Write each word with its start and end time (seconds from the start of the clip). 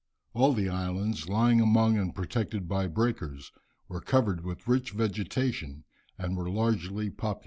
All 0.33 0.53
the 0.53 0.67
islands, 0.67 1.29
lying 1.29 1.61
among 1.61 1.95
and 1.99 2.15
protected 2.15 2.67
by 2.67 2.87
breakers, 2.87 3.51
were 3.87 4.01
covered 4.01 4.43
with 4.43 4.67
rich 4.67 4.93
vegetation 4.93 5.83
and 6.17 6.35
were 6.35 6.49
largely 6.49 7.11
populated. 7.11 7.39